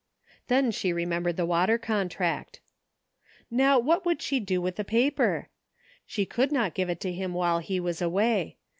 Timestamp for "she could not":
6.07-6.73